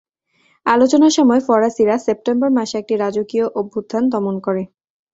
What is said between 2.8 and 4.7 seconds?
একটি রাজকীয় অভ্যুত্থান দমন করে।